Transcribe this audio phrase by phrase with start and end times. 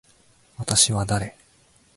[0.57, 1.35] 私は誰。